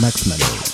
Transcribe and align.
Max 0.00 0.26
Malloy. 0.26 0.69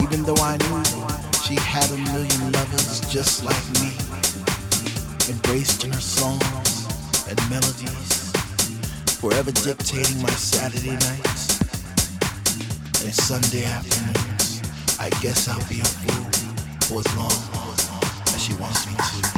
Even 0.00 0.22
though 0.24 0.40
I 0.40 0.56
knew 0.56 0.84
she 1.44 1.54
had 1.56 1.90
a 1.90 1.96
million 2.12 2.52
lovers 2.52 3.00
just 3.10 3.44
like 3.44 3.64
me. 3.80 3.92
Embraced 5.28 5.84
in 5.84 5.92
her 5.92 6.00
songs 6.00 6.86
and 7.28 7.38
melodies, 7.50 8.32
forever 9.20 9.52
dictating 9.52 10.22
my 10.22 10.30
Saturday 10.30 10.92
nights 10.92 11.60
and 13.04 13.14
Sunday 13.14 13.64
afternoons. 13.64 14.62
I 15.00 15.10
guess 15.20 15.48
I'll 15.48 15.68
be 15.68 15.80
a 15.80 15.84
fool 15.84 16.24
for 16.88 17.00
as 17.00 17.16
long 17.16 17.32
as 18.34 18.42
she 18.42 18.54
wants 18.54 18.86
me 18.86 18.94
to. 18.96 19.37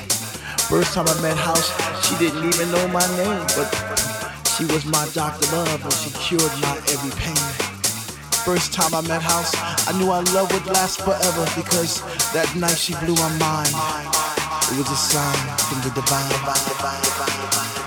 First 0.69 0.93
time 0.93 1.07
I 1.07 1.21
met 1.21 1.37
House, 1.37 1.71
she 2.07 2.17
didn't 2.17 2.43
even 2.43 2.71
know 2.71 2.87
my 2.89 3.05
name, 3.17 3.45
but 3.55 3.69
she 4.57 4.65
was 4.65 4.85
my 4.85 5.07
Dr. 5.13 5.45
Love 5.55 5.83
and 5.83 5.93
she 5.93 6.09
cured 6.11 6.51
my 6.61 6.77
every 6.91 7.11
pain. 7.19 7.35
First 8.45 8.73
time 8.73 8.93
I 8.93 9.01
met 9.07 9.21
House, 9.21 9.53
I 9.87 9.97
knew 9.97 10.11
our 10.11 10.23
love 10.33 10.51
would 10.53 10.65
last 10.67 11.01
forever 11.01 11.45
because 11.55 12.01
that 12.33 12.51
night 12.55 12.77
she 12.77 12.93
blew 13.05 13.15
my 13.15 13.29
mind. 13.37 13.75
It 14.71 14.77
was 14.77 14.89
a 14.89 14.95
sign 14.95 15.57
from 15.67 15.81
the 15.81 15.91
divine. 15.93 17.80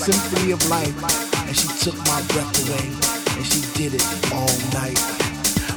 Symphony 0.00 0.52
of 0.52 0.60
life, 0.70 0.96
and 1.44 1.54
she 1.54 1.68
took 1.84 1.96
my 2.08 2.20
breath 2.32 2.56
away, 2.64 2.88
and 3.36 3.44
she 3.44 3.60
did 3.76 3.92
it 3.92 4.04
all 4.32 4.48
night. 4.72 4.96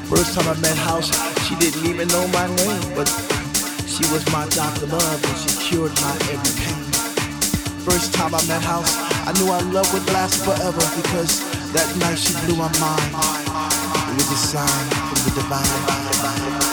First 0.07 0.39
time 0.39 0.47
I 0.47 0.55
met 0.63 0.77
House, 0.77 1.11
she 1.43 1.55
didn't 1.59 1.83
even 1.83 2.07
know 2.07 2.25
my 2.31 2.47
name, 2.55 2.83
but 2.95 3.11
she 3.83 4.07
was 4.15 4.23
my 4.31 4.47
Dr. 4.55 4.87
Love, 4.87 5.19
and 5.27 5.37
she 5.43 5.51
cured 5.67 5.91
my 5.99 6.15
every 6.31 6.55
pain. 6.55 6.83
First 7.83 8.13
time 8.13 8.33
I 8.33 8.39
met 8.47 8.63
House, 8.63 8.95
I 9.27 9.35
knew 9.35 9.51
our 9.51 9.61
love 9.75 9.91
would 9.91 10.07
last 10.15 10.39
forever 10.45 10.83
because 11.03 11.43
that 11.73 11.89
night 11.99 12.15
she 12.17 12.31
blew 12.47 12.55
my 12.55 12.71
mind. 12.79 13.11
It 14.07 14.15
was 14.15 14.31
a 14.31 14.39
sign 14.39 14.87
from 15.11 15.19
the 15.27 15.31
divine. 15.35 16.72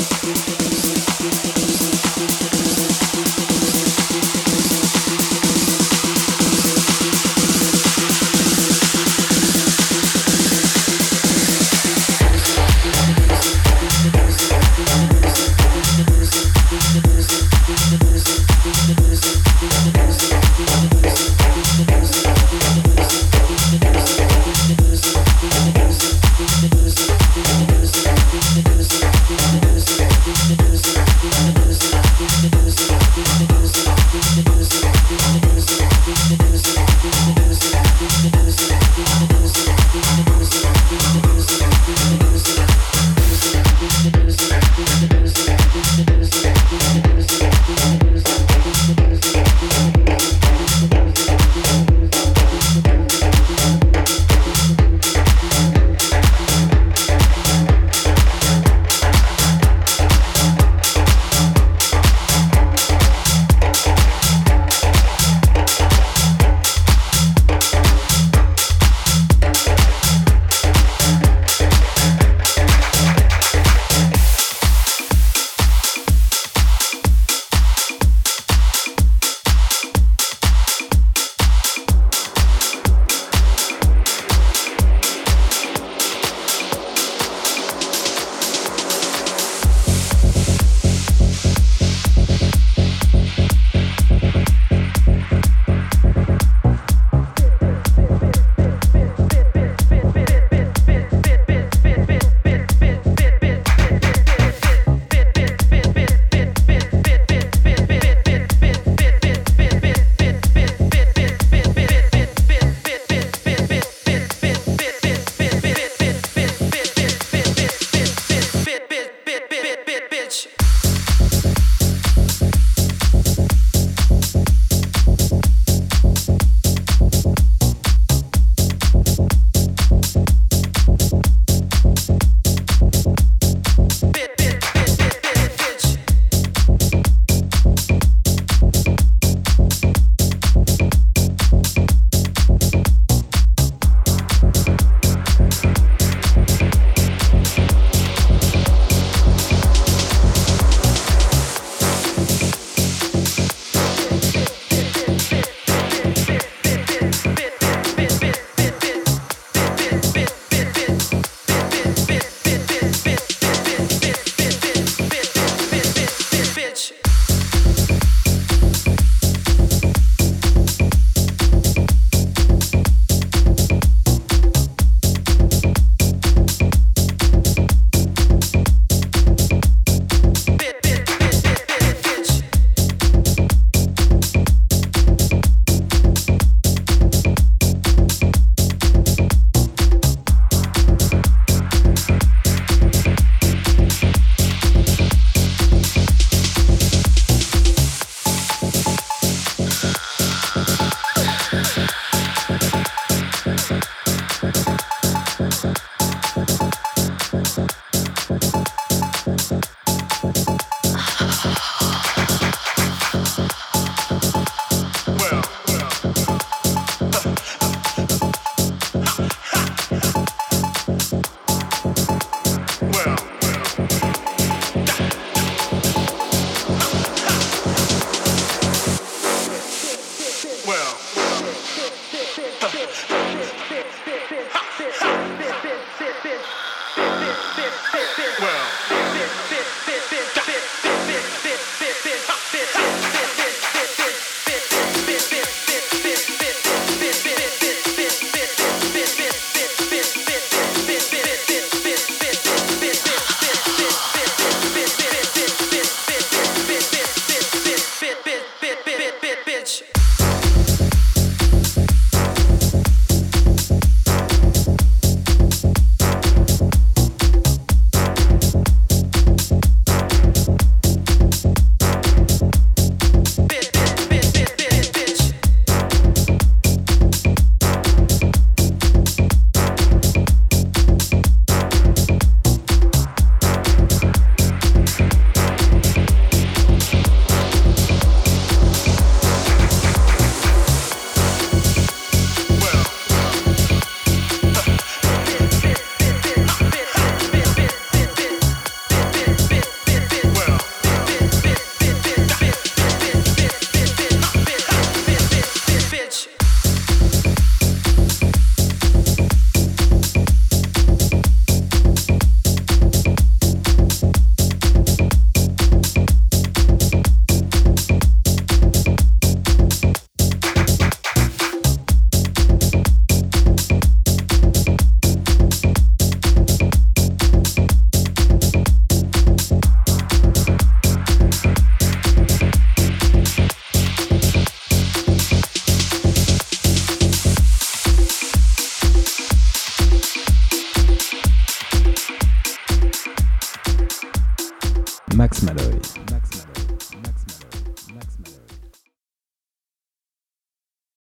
Max 232.91 234.80